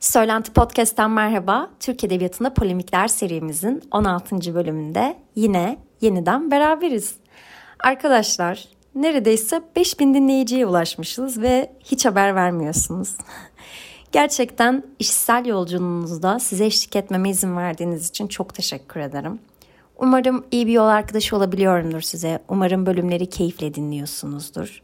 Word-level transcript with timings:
Söylenti 0.00 0.52
Podcast'ten 0.52 1.10
merhaba. 1.10 1.70
Türk 1.80 2.04
Edebiyatı'nda 2.04 2.54
Polemikler 2.54 3.08
serimizin 3.08 3.82
16. 3.90 4.54
bölümünde 4.54 5.16
yine 5.34 5.78
yeniden 6.00 6.50
beraberiz. 6.50 7.16
Arkadaşlar 7.80 8.68
neredeyse 8.94 9.62
5000 9.76 10.14
dinleyiciye 10.14 10.66
ulaşmışız 10.66 11.42
ve 11.42 11.72
hiç 11.84 12.06
haber 12.06 12.34
vermiyorsunuz. 12.34 13.16
Gerçekten 14.12 14.82
işsel 14.98 15.46
yolculuğunuzda 15.46 16.38
size 16.38 16.64
eşlik 16.64 16.96
etmeme 16.96 17.30
izin 17.30 17.56
verdiğiniz 17.56 18.08
için 18.08 18.26
çok 18.26 18.54
teşekkür 18.54 19.00
ederim. 19.00 19.40
Umarım 19.98 20.44
iyi 20.50 20.66
bir 20.66 20.72
yol 20.72 20.86
arkadaşı 20.86 21.36
olabiliyorumdur 21.36 22.00
size. 22.00 22.38
Umarım 22.48 22.86
bölümleri 22.86 23.26
keyifle 23.26 23.74
dinliyorsunuzdur. 23.74 24.80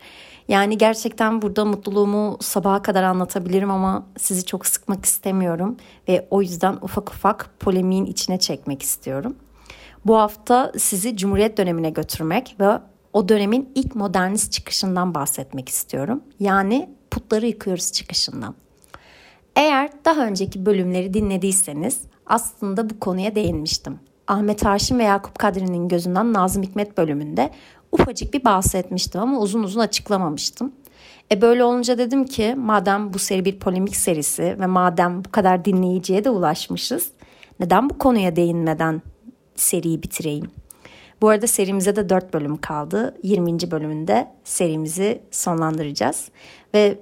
Yani 0.49 0.79
gerçekten 0.79 1.43
burada 1.43 1.65
mutluluğumu 1.65 2.39
sabaha 2.41 2.83
kadar 2.83 3.03
anlatabilirim 3.03 3.71
ama 3.71 4.07
sizi 4.19 4.45
çok 4.45 4.67
sıkmak 4.67 5.05
istemiyorum 5.05 5.77
ve 6.09 6.29
o 6.31 6.43
yüzden 6.43 6.79
ufak 6.83 7.11
ufak 7.11 7.51
polemiğin 7.61 8.07
içine 8.07 8.39
çekmek 8.39 8.83
istiyorum. 8.83 9.37
Bu 10.07 10.17
hafta 10.17 10.73
sizi 10.79 11.17
Cumhuriyet 11.17 11.59
dönemine 11.59 11.91
götürmek 11.91 12.57
ve 12.61 12.79
o 13.13 13.29
dönemin 13.29 13.73
ilk 13.75 13.95
modernist 13.95 14.53
çıkışından 14.53 15.15
bahsetmek 15.15 15.69
istiyorum. 15.69 16.23
Yani 16.41 16.91
putları 17.11 17.47
yıkıyoruz 17.47 17.93
çıkışından. 17.93 18.55
Eğer 19.57 19.91
daha 20.05 20.27
önceki 20.27 20.67
bölümleri 20.67 21.15
dinlediyseniz 21.15 22.01
aslında 22.27 22.91
bu 22.91 23.01
konuya 23.01 23.35
değinmiştim. 23.35 23.99
Ahmet 24.27 24.65
Haşim 24.65 24.99
ve 24.99 25.05
Yakup 25.05 25.39
Kadri'nin 25.39 25.89
gözünden 25.89 26.33
Nazım 26.33 26.63
Hikmet 26.63 26.99
bölümünde 26.99 27.51
ufacık 27.93 28.35
bir 28.35 28.45
bahsetmiştim 28.45 29.21
ama 29.21 29.39
uzun 29.39 29.63
uzun 29.63 29.81
açıklamamıştım. 29.81 30.73
E 31.33 31.41
böyle 31.41 31.65
olunca 31.65 31.99
dedim 31.99 32.25
ki 32.25 32.55
madem 32.59 33.15
bu 33.15 33.19
seri 33.19 33.45
bir 33.45 33.59
polemik 33.59 33.97
serisi 33.97 34.57
ve 34.61 34.67
madem 34.67 35.25
bu 35.25 35.31
kadar 35.31 35.65
dinleyiciye 35.65 36.25
de 36.25 36.31
ulaşmışız 36.31 37.11
neden 37.61 37.91
bu 37.91 37.99
konuya 37.99 38.37
değinmeden 38.37 39.03
seriyi 39.57 40.03
bitireyim? 40.03 40.51
Bu 41.23 41.29
arada 41.29 41.47
serimize 41.47 41.97
de 41.97 42.09
4 42.09 42.35
bölüm 42.35 42.57
kaldı. 42.57 43.15
20. 43.23 43.71
bölümünde 43.71 44.29
serimizi 44.45 45.23
sonlandıracağız. 45.31 46.29
Ve 46.75 46.99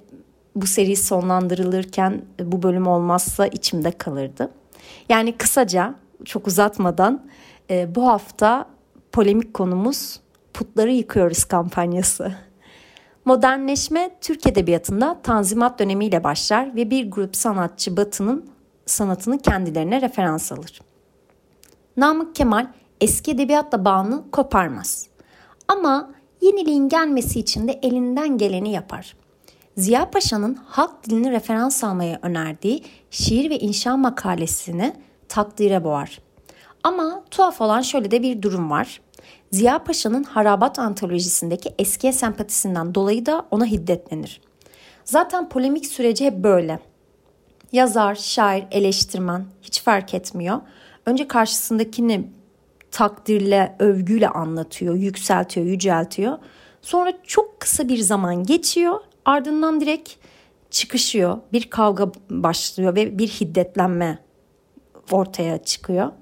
bu 0.57 0.67
seri 0.67 0.97
sonlandırılırken 0.97 2.23
bu 2.41 2.63
bölüm 2.63 2.87
olmazsa 2.87 3.47
içimde 3.47 3.91
kalırdı. 3.91 4.51
Yani 5.09 5.33
kısaca 5.33 5.95
çok 6.25 6.47
uzatmadan 6.47 7.27
e, 7.71 7.95
bu 7.95 8.09
hafta 8.09 8.67
polemik 9.13 9.55
konumuz 9.55 10.21
putları 10.55 10.93
yıkıyoruz 10.93 11.45
kampanyası. 11.45 12.33
Modernleşme 13.25 14.11
Türk 14.21 14.47
Edebiyatı'nda 14.47 15.19
Tanzimat 15.23 15.79
dönemiyle 15.79 16.25
başlar 16.25 16.77
ve 16.77 16.91
bir 16.91 17.11
grup 17.11 17.37
sanatçı 17.37 17.97
Batı'nın 17.97 18.51
sanatını 18.87 19.39
kendilerine 19.39 20.01
referans 20.01 20.53
alır. 20.53 20.81
Namık 21.97 22.35
Kemal 22.35 22.67
eski 23.01 23.31
edebiyatla 23.31 23.85
bağını 23.85 24.31
koparmaz. 24.31 25.07
Ama 25.69 26.11
yeniliğin 26.41 26.89
gelmesi 26.89 27.41
için 27.41 27.69
de 27.69 27.73
elinden 27.83 28.39
geleni 28.39 28.73
yapar. 28.73 29.17
Ziya 29.77 30.11
Paşa'nın 30.11 30.55
halk 30.55 31.05
dilini 31.05 31.31
referans 31.31 31.85
almaya 31.85 32.19
önerdiği 32.23 32.85
şiir 33.11 33.51
ve 33.51 33.59
inşa 33.59 33.97
makalesini 33.97 34.95
takdire 35.33 35.85
boğar. 35.85 36.21
Ama 36.83 37.25
tuhaf 37.31 37.61
olan 37.61 37.83
şöyle 37.83 38.11
de 38.11 38.23
bir 38.23 38.43
durum 38.43 38.71
var. 38.71 39.01
Ziya 39.51 39.85
Paşa'nın 39.85 40.25
Harabat 40.25 40.79
antolojisindeki 40.79 41.75
eskiye 41.79 42.13
sempatisinden 42.13 42.95
dolayı 42.95 43.27
da 43.27 43.47
ona 43.51 43.67
hiddetlenir. 43.67 44.41
Zaten 45.05 45.49
polemik 45.49 45.87
süreci 45.87 46.25
hep 46.25 46.35
böyle. 46.35 46.79
Yazar, 47.73 48.15
şair, 48.15 48.65
eleştirmen 48.71 49.45
hiç 49.63 49.83
fark 49.83 50.15
etmiyor. 50.15 50.61
Önce 51.07 51.29
karşısındakini 51.29 52.31
takdirle, 52.91 53.77
övgüyle 53.79 54.29
anlatıyor, 54.29 54.95
yükseltiyor, 54.95 55.67
yüceltiyor. 55.67 56.39
Sonra 56.83 57.13
çok 57.27 57.61
kısa 57.61 57.89
bir 57.89 57.99
zaman 57.99 58.45
geçiyor. 58.45 59.01
Ardından 59.25 59.81
direkt 59.81 60.11
çıkışıyor. 60.71 61.39
Bir 61.53 61.71
kavga 61.71 62.13
başlıyor 62.31 62.95
ve 62.95 63.19
bir 63.19 63.29
hiddetlenme 63.29 64.19
ortaya 65.13 65.59
çıkıyor 65.65 66.13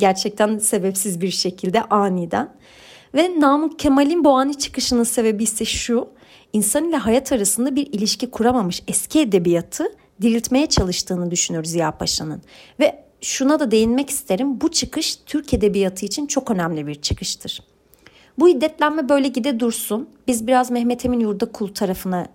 gerçekten 0.00 0.58
sebepsiz 0.58 1.20
bir 1.20 1.30
şekilde 1.30 1.82
aniden. 1.82 2.54
Ve 3.14 3.40
Namık 3.40 3.78
Kemal'in 3.78 4.24
bu 4.24 4.30
ani 4.30 4.58
çıkışının 4.58 5.04
sebebi 5.04 5.42
ise 5.42 5.64
şu. 5.64 6.08
İnsan 6.52 6.88
ile 6.88 6.96
hayat 6.96 7.32
arasında 7.32 7.76
bir 7.76 7.86
ilişki 7.86 8.30
kuramamış 8.30 8.82
eski 8.88 9.20
edebiyatı 9.20 9.84
diriltmeye 10.22 10.66
çalıştığını 10.66 11.30
düşünür 11.30 11.64
Ziya 11.64 11.98
Paşa'nın. 11.98 12.42
Ve 12.80 13.04
şuna 13.20 13.60
da 13.60 13.70
değinmek 13.70 14.10
isterim. 14.10 14.60
Bu 14.60 14.70
çıkış 14.70 15.16
Türk 15.26 15.54
edebiyatı 15.54 16.06
için 16.06 16.26
çok 16.26 16.50
önemli 16.50 16.86
bir 16.86 16.94
çıkıştır. 16.94 17.60
Bu 18.38 18.48
hiddetlenme 18.48 19.08
böyle 19.08 19.28
gide 19.28 19.60
dursun. 19.60 20.08
Biz 20.26 20.46
biraz 20.46 20.70
Mehmet 20.70 21.04
Emin 21.04 21.20
Yurdakul 21.20 21.68
tarafına 21.68 22.26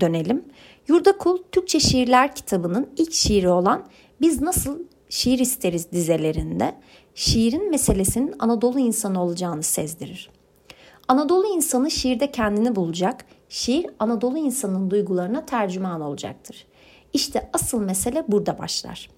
dönelim. 0.00 0.44
Yurdakul 0.88 1.38
Türkçe 1.52 1.80
Şiirler 1.80 2.34
kitabının 2.34 2.90
ilk 2.96 3.12
şiiri 3.12 3.48
olan 3.48 3.86
Biz 4.22 4.42
Nasıl 4.42 4.78
Şiir 5.08 5.38
isteriz 5.38 5.92
dizelerinde 5.92 6.74
şiirin 7.14 7.70
meselesinin 7.70 8.34
Anadolu 8.38 8.78
insanı 8.78 9.22
olacağını 9.22 9.62
sezdirir. 9.62 10.30
Anadolu 11.08 11.46
insanı 11.46 11.90
şiirde 11.90 12.30
kendini 12.30 12.76
bulacak, 12.76 13.24
şiir 13.48 13.86
Anadolu 13.98 14.38
insanının 14.38 14.90
duygularına 14.90 15.46
tercüman 15.46 16.00
olacaktır. 16.00 16.66
İşte 17.12 17.50
asıl 17.52 17.80
mesele 17.80 18.24
burada 18.28 18.58
başlar. 18.58 19.10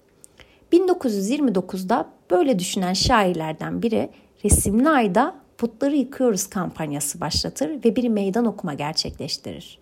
1929'da 0.73 2.09
böyle 2.31 2.59
düşünen 2.59 2.93
şairlerden 2.93 3.81
biri 3.81 4.09
Resimli 4.45 4.89
Ay'da 4.89 5.35
Putları 5.57 5.95
Yıkıyoruz 5.95 6.47
kampanyası 6.47 7.21
başlatır 7.21 7.69
ve 7.69 7.95
bir 7.95 8.09
meydan 8.09 8.45
okuma 8.45 8.73
gerçekleştirir. 8.73 9.79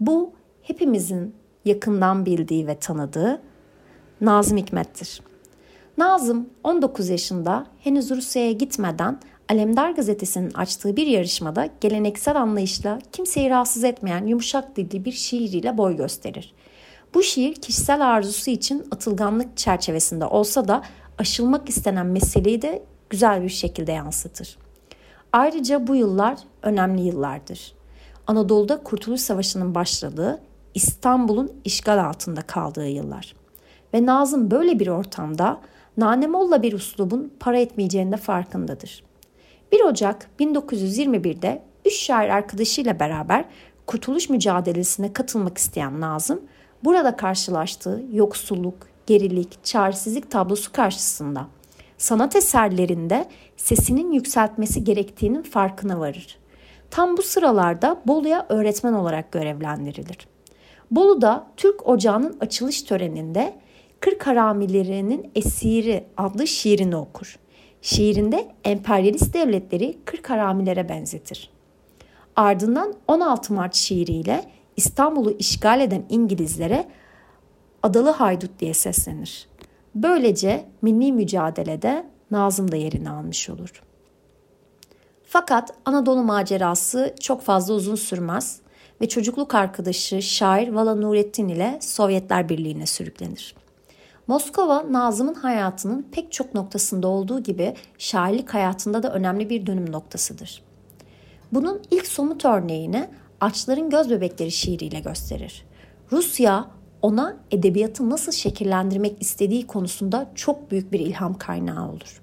Bu 0.00 0.32
hepimizin 0.62 1.34
yakından 1.64 2.26
bildiği 2.26 2.66
ve 2.66 2.78
tanıdığı 2.78 3.42
Nazım 4.20 4.56
Hikmet'tir. 4.56 5.22
Nazım 5.98 6.48
19 6.64 7.08
yaşında 7.08 7.66
henüz 7.80 8.10
Rusya'ya 8.10 8.52
gitmeden 8.52 9.20
Alemdar 9.48 9.90
gazetesinin 9.90 10.52
açtığı 10.52 10.96
bir 10.96 11.06
yarışmada 11.06 11.68
geleneksel 11.80 12.36
anlayışla 12.36 12.98
kimseyi 13.12 13.50
rahatsız 13.50 13.84
etmeyen 13.84 14.26
yumuşak 14.26 14.76
dilli 14.76 15.04
bir 15.04 15.12
şiiriyle 15.12 15.78
boy 15.78 15.96
gösterir. 15.96 16.54
Bu 17.14 17.22
şiir 17.22 17.54
kişisel 17.54 18.08
arzusu 18.10 18.50
için 18.50 18.86
atılganlık 18.90 19.56
çerçevesinde 19.56 20.24
olsa 20.24 20.68
da 20.68 20.82
aşılmak 21.18 21.68
istenen 21.68 22.06
meseleyi 22.06 22.62
de 22.62 22.82
güzel 23.10 23.42
bir 23.42 23.48
şekilde 23.48 23.92
yansıtır. 23.92 24.58
Ayrıca 25.32 25.86
bu 25.86 25.96
yıllar 25.96 26.38
önemli 26.62 27.02
yıllardır. 27.02 27.72
Anadolu'da 28.26 28.82
Kurtuluş 28.82 29.20
Savaşı'nın 29.20 29.74
başladığı, 29.74 30.40
İstanbul'un 30.74 31.52
işgal 31.64 32.04
altında 32.04 32.42
kaldığı 32.42 32.88
yıllar. 32.88 33.37
Ve 33.94 34.06
Nazım 34.06 34.50
böyle 34.50 34.78
bir 34.78 34.86
ortamda 34.86 35.60
nanemolla 35.96 36.62
bir 36.62 36.72
uslubun 36.72 37.32
para 37.40 37.58
etmeyeceğinde 37.58 38.16
farkındadır. 38.16 39.04
1 39.72 39.80
Ocak 39.80 40.30
1921'de 40.40 41.62
üç 41.84 41.94
şair 41.94 42.28
arkadaşıyla 42.28 43.00
beraber 43.00 43.44
kurtuluş 43.86 44.28
mücadelesine 44.28 45.12
katılmak 45.12 45.58
isteyen 45.58 46.00
Nazım, 46.00 46.40
burada 46.84 47.16
karşılaştığı 47.16 48.02
yoksulluk, 48.12 48.74
gerilik, 49.06 49.64
çaresizlik 49.64 50.30
tablosu 50.30 50.72
karşısında 50.72 51.46
sanat 51.98 52.36
eserlerinde 52.36 53.28
sesinin 53.56 54.12
yükseltmesi 54.12 54.84
gerektiğinin 54.84 55.42
farkına 55.42 56.00
varır. 56.00 56.38
Tam 56.90 57.16
bu 57.16 57.22
sıralarda 57.22 58.02
Bolu'ya 58.06 58.46
öğretmen 58.48 58.92
olarak 58.92 59.32
görevlendirilir. 59.32 60.28
Bolu'da 60.90 61.46
Türk 61.56 61.88
Ocağı'nın 61.88 62.36
açılış 62.40 62.82
töreninde 62.82 63.54
Kırk 64.00 64.26
Haramilerinin 64.26 65.30
Esiri 65.34 66.04
adlı 66.16 66.46
şiirini 66.46 66.96
okur. 66.96 67.38
Şiirinde 67.82 68.48
emperyalist 68.64 69.34
devletleri 69.34 69.98
kırk 70.04 70.30
haramilere 70.30 70.88
benzetir. 70.88 71.50
Ardından 72.36 72.94
16 73.08 73.54
Mart 73.54 73.74
şiiriyle 73.74 74.44
İstanbul'u 74.76 75.36
işgal 75.38 75.80
eden 75.80 76.04
İngilizlere 76.08 76.88
Adalı 77.82 78.10
Haydut 78.10 78.60
diye 78.60 78.74
seslenir. 78.74 79.48
Böylece 79.94 80.64
milli 80.82 81.12
mücadelede 81.12 82.06
Nazım 82.30 82.72
da 82.72 82.76
yerini 82.76 83.10
almış 83.10 83.50
olur. 83.50 83.82
Fakat 85.24 85.74
Anadolu 85.84 86.22
macerası 86.22 87.14
çok 87.20 87.42
fazla 87.42 87.74
uzun 87.74 87.94
sürmez 87.94 88.60
ve 89.00 89.08
çocukluk 89.08 89.54
arkadaşı 89.54 90.22
şair 90.22 90.68
Vala 90.68 90.94
Nurettin 90.94 91.48
ile 91.48 91.78
Sovyetler 91.82 92.48
Birliği'ne 92.48 92.86
sürüklenir. 92.86 93.54
Moskova 94.28 94.92
Nazım'ın 94.92 95.34
hayatının 95.34 96.06
pek 96.12 96.32
çok 96.32 96.54
noktasında 96.54 97.08
olduğu 97.08 97.42
gibi 97.42 97.74
şairlik 97.98 98.54
hayatında 98.54 99.02
da 99.02 99.12
önemli 99.12 99.50
bir 99.50 99.66
dönüm 99.66 99.92
noktasıdır. 99.92 100.62
Bunun 101.52 101.82
ilk 101.90 102.06
somut 102.06 102.44
örneğini 102.44 103.08
Açların 103.40 103.90
Göz 103.90 104.10
Bebekleri 104.10 104.50
şiiriyle 104.50 105.00
gösterir. 105.00 105.66
Rusya 106.12 106.70
ona 107.02 107.36
edebiyatı 107.50 108.10
nasıl 108.10 108.32
şekillendirmek 108.32 109.22
istediği 109.22 109.66
konusunda 109.66 110.30
çok 110.34 110.70
büyük 110.70 110.92
bir 110.92 111.00
ilham 111.00 111.38
kaynağı 111.38 111.90
olur. 111.90 112.22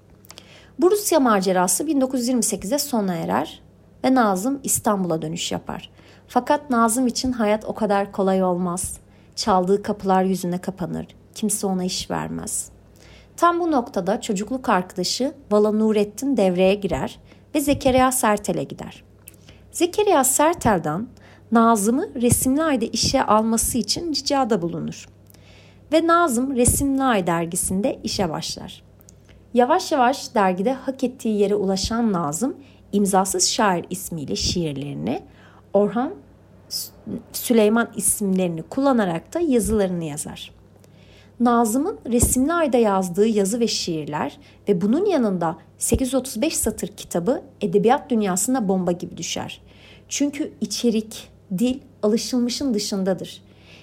Bu 0.78 0.90
Rusya 0.90 1.20
macerası 1.20 1.84
1928'de 1.84 2.78
sona 2.78 3.14
erer 3.14 3.62
ve 4.04 4.14
Nazım 4.14 4.60
İstanbul'a 4.62 5.22
dönüş 5.22 5.52
yapar. 5.52 5.90
Fakat 6.28 6.70
Nazım 6.70 7.06
için 7.06 7.32
hayat 7.32 7.64
o 7.64 7.74
kadar 7.74 8.12
kolay 8.12 8.42
olmaz. 8.42 8.96
Çaldığı 9.36 9.82
kapılar 9.82 10.24
yüzüne 10.24 10.58
kapanır. 10.58 11.06
Kimse 11.36 11.66
ona 11.66 11.84
iş 11.84 12.10
vermez. 12.10 12.70
Tam 13.36 13.60
bu 13.60 13.70
noktada 13.70 14.20
çocukluk 14.20 14.68
arkadaşı 14.68 15.34
Vala 15.50 15.72
Nurettin 15.72 16.36
devreye 16.36 16.74
girer 16.74 17.18
ve 17.54 17.60
Zekeriya 17.60 18.12
Sertel'e 18.12 18.64
gider. 18.64 19.04
Zekeriya 19.72 20.24
Sertel'den 20.24 21.08
Nazım'ı 21.52 22.08
Resimli 22.14 22.62
Ay'da 22.62 22.84
işe 22.84 23.22
alması 23.22 23.78
için 23.78 24.14
ricada 24.14 24.62
bulunur. 24.62 25.08
Ve 25.92 26.06
Nazım 26.06 26.56
Resimli 26.56 27.02
Ay 27.02 27.26
dergisinde 27.26 28.00
işe 28.04 28.30
başlar. 28.30 28.82
Yavaş 29.54 29.92
yavaş 29.92 30.34
dergide 30.34 30.72
hak 30.72 31.04
ettiği 31.04 31.38
yere 31.38 31.54
ulaşan 31.54 32.12
Nazım, 32.12 32.56
imzasız 32.92 33.48
şair 33.48 33.84
ismiyle 33.90 34.36
şiirlerini, 34.36 35.22
Orhan 35.72 36.14
Süleyman 37.32 37.88
isimlerini 37.96 38.62
kullanarak 38.62 39.34
da 39.34 39.40
yazılarını 39.40 40.04
yazar. 40.04 40.55
Nazım'ın 41.40 41.98
resimli 42.12 42.52
ayda 42.52 42.78
yazdığı 42.78 43.26
yazı 43.26 43.60
ve 43.60 43.68
şiirler 43.68 44.38
ve 44.68 44.80
bunun 44.80 45.04
yanında 45.04 45.56
835 45.78 46.56
satır 46.56 46.88
kitabı 46.88 47.42
edebiyat 47.60 48.10
dünyasına 48.10 48.68
bomba 48.68 48.92
gibi 48.92 49.16
düşer. 49.16 49.60
Çünkü 50.08 50.52
içerik, 50.60 51.28
dil 51.58 51.78
alışılmışın 52.02 52.74
dışındadır. 52.74 53.42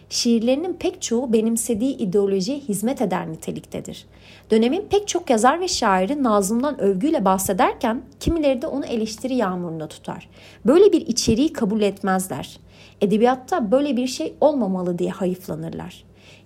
Şiirlerinin 0.09 0.73
pek 0.73 1.01
çoğu 1.01 1.33
benimsediği 1.33 1.97
ideolojiye 1.97 2.59
hizmet 2.59 3.01
eder 3.01 3.31
niteliktedir. 3.31 4.05
Dönemin 4.51 4.87
pek 4.89 5.07
çok 5.07 5.29
yazar 5.29 5.59
ve 5.59 5.67
şairi 5.67 6.23
Nazım'dan 6.23 6.81
övgüyle 6.81 7.25
bahsederken 7.25 8.01
kimileri 8.19 8.61
de 8.61 8.67
onu 8.67 8.85
eleştiri 8.85 9.35
yağmuruna 9.35 9.87
tutar. 9.87 10.29
Böyle 10.65 10.91
bir 10.91 11.07
içeriği 11.07 11.53
kabul 11.53 11.81
etmezler. 11.81 12.59
Edebiyatta 13.01 13.71
böyle 13.71 13.97
bir 13.97 14.07
şey 14.07 14.33
olmamalı 14.41 14.99
diye 14.99 15.09
hayıflanırlar. 15.09 16.03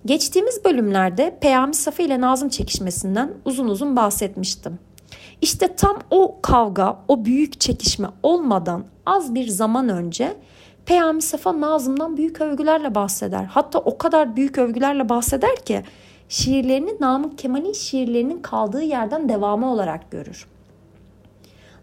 Geçtiğimiz 0.08 0.66
bölümlerde 0.66 1.38
Peyami 1.42 1.74
Safa 1.74 2.04
ile 2.04 2.22
Nazım 2.22 2.50
çekişmesinden 2.50 3.34
uzun 3.46 3.68
uzun 3.68 3.96
bahsetmiştim. 3.96 4.80
İşte 5.42 5.76
tam 5.76 5.98
o 6.12 6.42
kavga, 6.42 7.00
o 7.08 7.26
büyük 7.26 7.60
çekişme 7.60 8.08
olmadan 8.24 8.86
az 9.06 9.36
bir 9.36 9.48
zaman 9.48 9.90
önce 9.90 10.38
Peyami 10.86 11.22
Safa 11.22 11.62
Nazım'dan 11.62 12.18
büyük 12.18 12.42
övgülerle 12.42 12.96
bahseder. 12.96 13.44
Hatta 13.44 13.80
o 13.80 13.98
kadar 13.98 14.36
büyük 14.36 14.58
övgülerle 14.58 15.10
bahseder 15.10 15.56
ki 15.56 15.84
şiirlerini 16.30 16.96
Namık 17.00 17.38
Kemal'in 17.38 17.74
şiirlerinin 17.74 18.42
kaldığı 18.42 18.84
yerden 18.84 19.30
devamı 19.30 19.72
olarak 19.72 20.12
görür. 20.12 20.48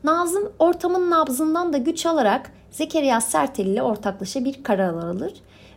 Nazım 0.04 0.52
ortamın 0.58 1.10
nabzından 1.10 1.72
da 1.72 1.78
güç 1.78 2.06
alarak 2.06 2.52
Zekeriya 2.70 3.20
Sertel 3.20 3.66
ile 3.66 3.82
ortaklaşa 3.82 4.44
bir 4.44 4.62
karar 4.62 4.94
alır 4.94 5.32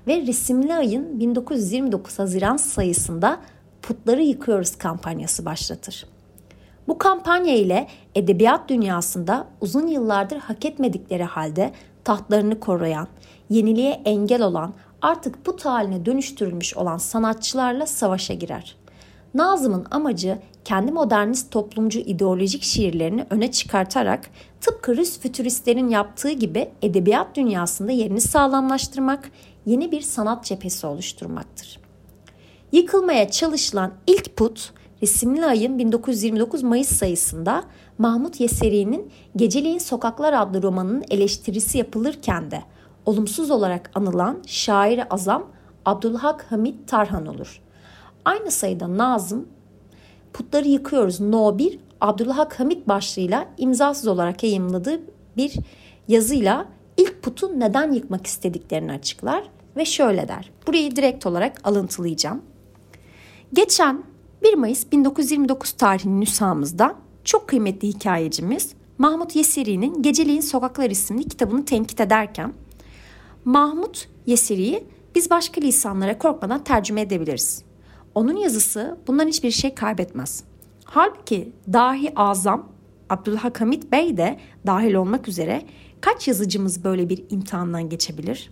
ve 0.08 0.28
Resimli 0.28 0.76
Ay'ın 0.76 1.20
1929 1.20 2.20
Haziran 2.20 2.58
sayısında 2.58 3.40
Putları 3.82 4.24
Yıkıyoruz 4.24 4.76
kampanyası 4.76 5.46
başlatır. 5.46 6.06
Bu 6.88 6.98
kampanya 6.98 7.56
ile 7.56 7.88
edebiyat 8.16 8.70
dünyasında 8.70 9.48
uzun 9.62 9.88
yıllardır 9.88 10.38
hak 10.38 10.66
etmedikleri 10.66 11.24
halde 11.24 11.72
tahtlarını 12.04 12.60
koruyan, 12.60 13.08
yeniliğe 13.50 14.02
engel 14.06 14.42
olan, 14.42 14.74
artık 15.02 15.46
put 15.46 15.66
haline 15.66 16.06
dönüştürülmüş 16.06 16.78
olan 16.78 16.98
sanatçılarla 16.98 17.86
savaşa 17.86 18.34
girer. 18.34 18.76
Nazım'ın 19.34 19.86
amacı 19.92 20.40
kendi 20.66 20.92
modernist 20.92 21.52
toplumcu 21.52 22.00
ideolojik 22.00 22.64
şiirlerini 22.64 23.26
öne 23.30 23.52
çıkartarak 23.52 24.30
tıpkı 24.62 24.98
Rus 24.98 25.20
fütüristlerin 25.20 25.90
yaptığı 25.90 26.32
gibi 26.32 26.70
edebiyat 26.82 27.36
dünyasında 27.36 27.92
yerini 27.92 28.22
sağlamlaştırmak, 28.22 29.32
yeni 29.68 29.92
bir 29.92 30.02
sanat 30.02 30.46
cephesi 30.46 30.88
oluşturmaktır. 30.88 31.80
Yıkılmaya 32.72 33.30
çalışılan 33.32 33.94
ilk 34.08 34.36
put 34.36 34.74
resimli 35.02 35.46
ayın 35.46 35.78
1929 35.78 36.64
Mayıs 36.64 36.90
sayısında 36.90 37.64
Mahmut 37.98 38.40
Yeseri'nin 38.40 39.12
Geceliğin 39.36 39.78
Sokaklar 39.78 40.34
adlı 40.34 40.64
romanının 40.64 41.04
eleştirisi 41.10 41.78
yapılırken 41.78 42.52
de 42.52 42.64
olumsuz 43.06 43.52
olarak 43.52 43.92
anılan 43.96 44.38
şairi 44.48 45.04
azam 45.04 45.46
Abdülhak 45.86 46.52
Hamit 46.52 46.88
Tarhan 46.88 47.26
olur. 47.26 47.62
Aynı 48.26 48.52
sayıda 48.52 48.98
Nazım 48.98 49.48
Putları 50.34 50.68
Yıkıyoruz 50.68 51.20
No 51.20 51.58
1 51.58 51.80
Abdülhak 52.02 52.60
Hamit 52.60 52.88
başlığıyla 52.88 53.48
imzasız 53.58 54.08
olarak 54.08 54.44
yayımladığı 54.44 55.02
bir 55.38 55.54
yazıyla 56.08 56.66
ilk 56.98 57.24
putu 57.24 57.60
neden 57.60 57.92
yıkmak 57.92 58.28
istediklerini 58.28 58.92
açıklar 58.92 59.44
ve 59.78 59.86
şöyle 59.86 60.28
der. 60.28 60.52
Burayı 60.68 60.96
direkt 60.96 61.26
olarak 61.26 61.68
alıntılayacağım. 61.68 62.42
Geçen 63.54 64.04
1 64.44 64.54
Mayıs 64.54 64.92
1929 64.92 65.72
tarihli 65.72 66.20
nüshamızda 66.20 66.96
çok 67.24 67.48
kıymetli 67.48 67.88
hikayecimiz 67.88 68.74
Mahmut 68.98 69.36
Yesiri'nin 69.36 70.02
Geceliğin 70.02 70.42
Sokaklar 70.42 70.90
isimli 70.90 71.24
kitabını 71.24 71.66
tenkit 71.66 72.02
ederken 72.02 72.54
Mahmut 73.46 74.08
Yesiri'yi 74.26 74.84
biz 75.16 75.30
başka 75.30 75.62
lisanlara 75.62 76.18
korkmadan 76.18 76.64
tercüme 76.64 77.02
edebiliriz. 77.02 77.64
Onun 78.16 78.38
yazısı 78.38 78.98
bundan 79.08 79.28
hiçbir 79.28 79.52
şey 79.52 79.76
kaybetmez. 79.76 80.44
Halbuki 80.86 81.52
dahi 81.74 82.14
azam 82.16 82.70
Abdülhak 83.10 83.62
Hamit 83.62 83.92
Bey 83.92 84.18
de 84.18 84.40
dahil 84.66 84.94
olmak 84.94 85.28
üzere 85.28 85.62
kaç 86.02 86.28
yazıcımız 86.28 86.84
böyle 86.84 87.10
bir 87.10 87.24
imtihandan 87.30 87.90
geçebilir? 87.90 88.52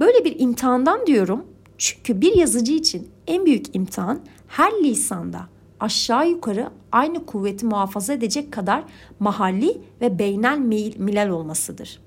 Böyle 0.00 0.24
bir 0.24 0.40
imtihandan 0.40 1.06
diyorum 1.06 1.46
çünkü 1.78 2.20
bir 2.20 2.36
yazıcı 2.36 2.72
için 2.72 3.08
en 3.26 3.46
büyük 3.46 3.76
imtihan 3.76 4.20
her 4.48 4.72
lisanda 4.84 5.48
aşağı 5.80 6.28
yukarı 6.28 6.70
aynı 6.92 7.26
kuvveti 7.26 7.66
muhafaza 7.66 8.12
edecek 8.12 8.52
kadar 8.52 8.84
mahalli 9.20 9.80
ve 10.00 10.18
beynel 10.18 10.58
milal 10.98 11.28
olmasıdır. 11.28 12.00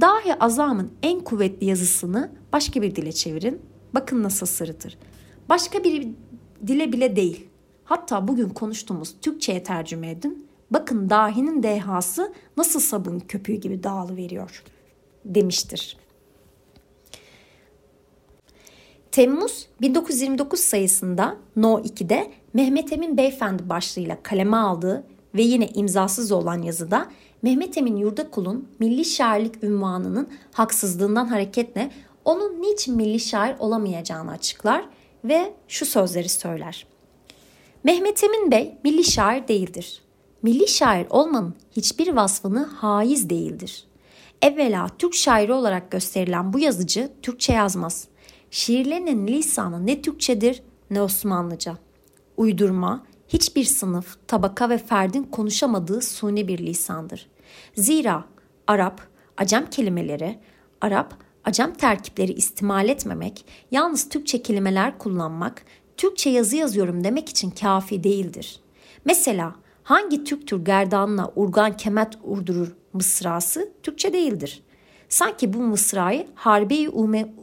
Dahi 0.00 0.34
azamın 0.40 0.90
en 1.02 1.20
kuvvetli 1.20 1.66
yazısını 1.66 2.30
başka 2.52 2.82
bir 2.82 2.96
dile 2.96 3.12
çevirin. 3.12 3.62
Bakın 3.94 4.22
nasıl 4.22 4.46
sırıtır. 4.46 4.98
Başka 5.48 5.84
bir 5.84 6.08
dile 6.66 6.92
bile 6.92 7.16
değil. 7.16 7.48
Hatta 7.84 8.28
bugün 8.28 8.48
konuştuğumuz 8.48 9.14
Türkçe'ye 9.22 9.62
tercüme 9.62 10.10
edin. 10.10 10.46
Bakın 10.70 11.10
dahinin 11.10 11.62
dehası 11.62 12.32
nasıl 12.56 12.80
sabun 12.80 13.18
köpüğü 13.18 13.54
gibi 13.54 13.82
dağılıveriyor 13.82 14.62
demiştir. 15.24 15.96
Temmuz 19.12 19.66
1929 19.80 20.60
sayısında 20.60 21.36
No 21.56 21.80
2'de 21.80 22.30
Mehmet 22.54 22.92
Emin 22.92 23.16
Beyefendi 23.16 23.68
başlığıyla 23.68 24.22
kaleme 24.22 24.56
aldığı 24.56 25.04
ve 25.34 25.42
yine 25.42 25.68
imzasız 25.68 26.32
olan 26.32 26.62
yazıda 26.62 27.06
Mehmet 27.42 27.78
Emin 27.78 27.96
Yurdakul'un 27.96 28.68
milli 28.78 29.04
şairlik 29.04 29.64
ünvanının 29.64 30.28
haksızlığından 30.52 31.26
hareketle 31.26 31.90
onun 32.24 32.62
niçin 32.62 32.96
milli 32.96 33.20
şair 33.20 33.56
olamayacağını 33.58 34.30
açıklar 34.30 34.84
ve 35.24 35.52
şu 35.68 35.86
sözleri 35.86 36.28
söyler. 36.28 36.86
Mehmet 37.84 38.24
Emin 38.24 38.50
Bey 38.50 38.74
milli 38.84 39.04
şair 39.04 39.48
değildir. 39.48 40.02
Milli 40.42 40.68
şair 40.68 41.06
olmanın 41.10 41.54
hiçbir 41.76 42.08
vasfını 42.08 42.64
haiz 42.64 43.30
değildir. 43.30 43.84
Evvela 44.42 44.86
Türk 44.98 45.14
şairi 45.14 45.52
olarak 45.52 45.90
gösterilen 45.90 46.52
bu 46.52 46.58
yazıcı 46.58 47.10
Türkçe 47.22 47.52
yazmaz. 47.52 48.09
Şiirlerinin 48.50 49.26
lisanı 49.26 49.86
ne 49.86 50.02
Türkçedir 50.02 50.62
ne 50.90 51.02
Osmanlıca. 51.02 51.78
Uydurma, 52.36 53.06
hiçbir 53.28 53.64
sınıf, 53.64 54.16
tabaka 54.28 54.70
ve 54.70 54.78
ferdin 54.78 55.22
konuşamadığı 55.22 56.02
suni 56.02 56.48
bir 56.48 56.58
lisandır. 56.58 57.28
Zira 57.74 58.24
Arap, 58.66 59.00
Acem 59.36 59.70
kelimeleri, 59.70 60.38
Arap, 60.80 61.14
Acem 61.44 61.74
terkipleri 61.74 62.32
istimal 62.32 62.88
etmemek, 62.88 63.44
yalnız 63.70 64.08
Türkçe 64.08 64.42
kelimeler 64.42 64.98
kullanmak, 64.98 65.64
Türkçe 65.96 66.30
yazı 66.30 66.56
yazıyorum 66.56 67.04
demek 67.04 67.28
için 67.28 67.50
kafi 67.50 68.04
değildir. 68.04 68.60
Mesela 69.04 69.54
hangi 69.82 70.24
Türk 70.24 70.46
tür 70.46 70.64
gerdanla 70.64 71.32
urgan 71.36 71.76
kemet 71.76 72.18
urdurur 72.22 72.76
mısrası 72.92 73.72
Türkçe 73.82 74.12
değildir. 74.12 74.62
Sanki 75.10 75.52
bu 75.52 75.58
mısrayı 75.58 76.26
Harbi-i 76.34 76.88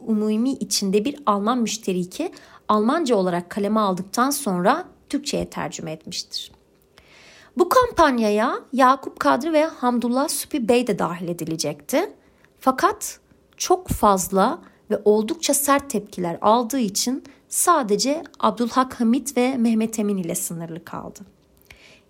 Umumi 0.06 0.50
içinde 0.50 1.04
bir 1.04 1.16
Alman 1.26 1.58
müşteriki 1.58 2.32
Almanca 2.68 3.16
olarak 3.16 3.50
kaleme 3.50 3.80
aldıktan 3.80 4.30
sonra 4.30 4.84
Türkçe'ye 5.08 5.50
tercüme 5.50 5.92
etmiştir. 5.92 6.52
Bu 7.56 7.68
kampanyaya 7.68 8.58
Yakup 8.72 9.20
Kadri 9.20 9.52
ve 9.52 9.64
Hamdullah 9.64 10.28
Süpi 10.28 10.68
Bey 10.68 10.86
de 10.86 10.98
dahil 10.98 11.28
edilecekti. 11.28 12.12
Fakat 12.60 13.20
çok 13.56 13.88
fazla 13.88 14.58
ve 14.90 15.02
oldukça 15.04 15.54
sert 15.54 15.90
tepkiler 15.90 16.38
aldığı 16.40 16.78
için 16.78 17.24
sadece 17.48 18.24
Abdülhak 18.40 19.00
Hamit 19.00 19.36
ve 19.36 19.56
Mehmet 19.56 19.98
Emin 19.98 20.16
ile 20.16 20.34
sınırlı 20.34 20.84
kaldı. 20.84 21.20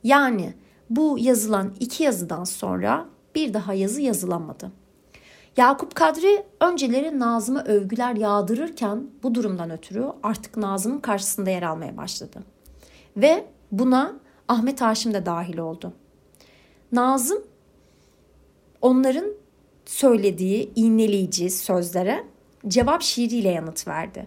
Yani 0.05 0.55
bu 0.91 1.17
yazılan 1.21 1.75
iki 1.81 2.03
yazıdan 2.03 2.45
sonra 2.45 3.07
bir 3.35 3.55
daha 3.55 3.75
yazı 3.75 4.01
yazılamadı. 4.01 4.73
Yakup 5.59 5.95
Kadri 5.95 6.45
önceleri 6.61 7.19
Nazım'a 7.19 7.65
övgüler 7.65 8.15
yağdırırken 8.15 9.07
bu 9.23 9.35
durumdan 9.35 9.71
ötürü 9.71 10.07
artık 10.23 10.57
Nazım'ın 10.57 10.99
karşısında 10.99 11.51
yer 11.51 11.63
almaya 11.63 11.97
başladı. 11.97 12.39
Ve 13.17 13.45
buna 13.73 14.17
Ahmet 14.49 14.81
Haşim 14.81 15.15
de 15.15 15.27
dahil 15.27 15.59
oldu. 15.59 15.93
Nazım 16.93 17.43
onların 18.83 19.27
söylediği 19.87 20.73
iğneleyici 20.77 21.51
sözlere 21.51 22.25
cevap 22.69 23.03
şiiriyle 23.03 23.49
yanıt 23.49 23.89
verdi. 23.89 24.27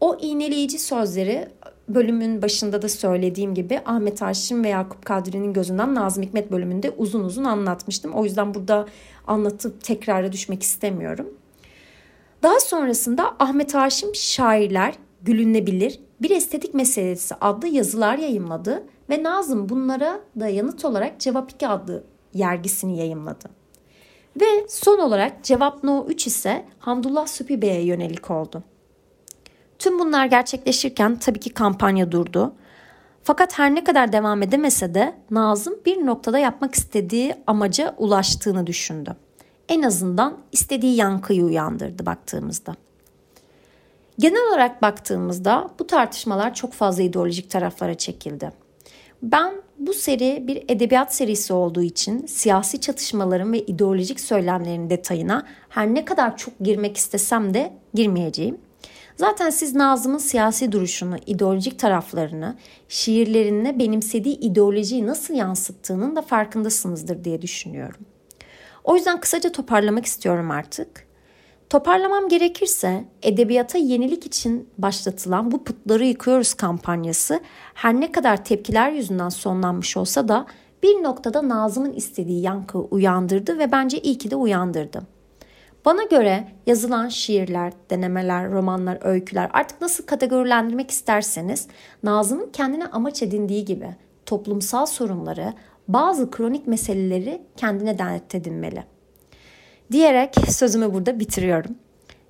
O 0.00 0.18
iğneleyici 0.20 0.78
sözleri 0.78 1.48
bölümün 1.94 2.42
başında 2.42 2.82
da 2.82 2.88
söylediğim 2.88 3.54
gibi 3.54 3.80
Ahmet 3.84 4.22
Haşim 4.22 4.64
ve 4.64 4.68
Yakup 4.68 5.04
Kadri'nin 5.04 5.52
gözünden 5.52 5.94
Nazım 5.94 6.22
Hikmet 6.22 6.52
bölümünde 6.52 6.90
uzun 6.90 7.24
uzun 7.24 7.44
anlatmıştım. 7.44 8.12
O 8.12 8.24
yüzden 8.24 8.54
burada 8.54 8.86
anlatıp 9.26 9.84
tekrara 9.84 10.32
düşmek 10.32 10.62
istemiyorum. 10.62 11.34
Daha 12.42 12.60
sonrasında 12.60 13.36
Ahmet 13.38 13.74
Haşim 13.74 14.14
şairler 14.14 14.94
gülünebilir 15.22 16.00
bir 16.22 16.30
estetik 16.30 16.74
meselesi 16.74 17.34
adlı 17.34 17.68
yazılar 17.68 18.18
yayımladı 18.18 18.82
ve 19.10 19.22
Nazım 19.22 19.68
bunlara 19.68 20.20
da 20.40 20.48
yanıt 20.48 20.84
olarak 20.84 21.20
Cevap 21.20 21.52
2 21.52 21.68
adlı 21.68 22.04
yergisini 22.34 22.98
yayımladı. 22.98 23.48
Ve 24.40 24.68
son 24.68 24.98
olarak 24.98 25.44
Cevap 25.44 25.84
No 25.84 26.06
3 26.08 26.26
ise 26.26 26.64
Hamdullah 26.78 27.26
Süpi 27.26 27.62
Bey'e 27.62 27.84
yönelik 27.84 28.30
oldu. 28.30 28.62
Tüm 29.80 29.98
bunlar 29.98 30.26
gerçekleşirken 30.26 31.16
tabii 31.16 31.40
ki 31.40 31.50
kampanya 31.50 32.12
durdu. 32.12 32.52
Fakat 33.22 33.58
her 33.58 33.74
ne 33.74 33.84
kadar 33.84 34.12
devam 34.12 34.42
edemese 34.42 34.94
de 34.94 35.14
Nazım 35.30 35.74
bir 35.86 36.06
noktada 36.06 36.38
yapmak 36.38 36.74
istediği 36.74 37.34
amaca 37.46 37.94
ulaştığını 37.98 38.66
düşündü. 38.66 39.16
En 39.68 39.82
azından 39.82 40.38
istediği 40.52 40.96
yankıyı 40.96 41.44
uyandırdı 41.44 42.06
baktığımızda. 42.06 42.76
Genel 44.18 44.48
olarak 44.48 44.82
baktığımızda 44.82 45.70
bu 45.78 45.86
tartışmalar 45.86 46.54
çok 46.54 46.72
fazla 46.72 47.02
ideolojik 47.02 47.50
taraflara 47.50 47.94
çekildi. 47.94 48.52
Ben 49.22 49.54
bu 49.78 49.94
seri 49.94 50.44
bir 50.46 50.64
edebiyat 50.68 51.14
serisi 51.14 51.52
olduğu 51.52 51.82
için 51.82 52.26
siyasi 52.26 52.80
çatışmaların 52.80 53.52
ve 53.52 53.60
ideolojik 53.60 54.20
söylemlerin 54.20 54.90
detayına 54.90 55.46
her 55.68 55.94
ne 55.94 56.04
kadar 56.04 56.36
çok 56.36 56.60
girmek 56.60 56.96
istesem 56.96 57.54
de 57.54 57.72
girmeyeceğim. 57.94 58.58
Zaten 59.20 59.50
siz 59.50 59.74
Nazım'ın 59.74 60.18
siyasi 60.18 60.72
duruşunu, 60.72 61.16
ideolojik 61.26 61.78
taraflarını, 61.78 62.56
şiirlerine 62.88 63.78
benimsediği 63.78 64.38
ideolojiyi 64.38 65.06
nasıl 65.06 65.34
yansıttığının 65.34 66.16
da 66.16 66.22
farkındasınızdır 66.22 67.24
diye 67.24 67.42
düşünüyorum. 67.42 68.00
O 68.84 68.96
yüzden 68.96 69.20
kısaca 69.20 69.52
toparlamak 69.52 70.06
istiyorum 70.06 70.50
artık. 70.50 71.06
Toparlamam 71.70 72.28
gerekirse 72.28 73.04
edebiyata 73.22 73.78
yenilik 73.78 74.26
için 74.26 74.68
başlatılan 74.78 75.52
bu 75.52 75.64
putları 75.64 76.04
yıkıyoruz 76.04 76.54
kampanyası 76.54 77.40
her 77.74 77.94
ne 77.94 78.12
kadar 78.12 78.44
tepkiler 78.44 78.92
yüzünden 78.92 79.28
sonlanmış 79.28 79.96
olsa 79.96 80.28
da 80.28 80.46
bir 80.82 81.02
noktada 81.02 81.48
Nazım'ın 81.48 81.92
istediği 81.92 82.42
yankı 82.42 82.78
uyandırdı 82.78 83.58
ve 83.58 83.72
bence 83.72 84.00
iyi 84.00 84.18
ki 84.18 84.30
de 84.30 84.36
uyandırdı. 84.36 85.19
Bana 85.90 86.02
göre 86.02 86.44
yazılan 86.66 87.08
şiirler, 87.08 87.72
denemeler, 87.90 88.50
romanlar, 88.50 88.98
öyküler 89.02 89.50
artık 89.52 89.80
nasıl 89.80 90.06
kategorilendirmek 90.06 90.90
isterseniz 90.90 91.66
Nazım'ın 92.02 92.50
kendine 92.52 92.86
amaç 92.86 93.22
edindiği 93.22 93.64
gibi 93.64 93.88
toplumsal 94.26 94.86
sorunları, 94.86 95.52
bazı 95.88 96.30
kronik 96.30 96.66
meseleleri 96.66 97.42
kendine 97.56 97.98
dert 97.98 98.34
edinmeli. 98.34 98.84
Diyerek 99.92 100.34
sözümü 100.48 100.94
burada 100.94 101.20
bitiriyorum. 101.20 101.74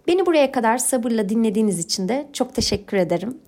Beni 0.07 0.26
buraya 0.26 0.52
kadar 0.52 0.79
sabırla 0.79 1.29
dinlediğiniz 1.29 1.79
için 1.79 2.09
de 2.09 2.29
çok 2.33 2.55
teşekkür 2.55 2.97
ederim. 2.97 3.38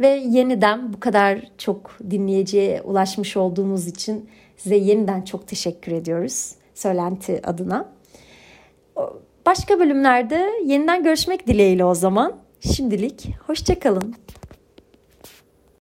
Ve 0.00 0.08
yeniden 0.08 0.92
bu 0.92 1.00
kadar 1.00 1.50
çok 1.58 1.98
dinleyiciye 2.10 2.82
ulaşmış 2.82 3.36
olduğumuz 3.36 3.86
için 3.86 4.30
size 4.56 4.76
yeniden 4.76 5.22
çok 5.22 5.46
teşekkür 5.48 5.92
ediyoruz 5.92 6.54
söylenti 6.74 7.40
adına. 7.44 7.88
Başka 9.46 9.80
bölümlerde 9.80 10.50
yeniden 10.66 11.02
görüşmek 11.04 11.46
dileğiyle 11.46 11.84
o 11.84 11.94
zaman. 11.94 12.32
Şimdilik 12.60 13.28
hoşçakalın. 13.46 14.14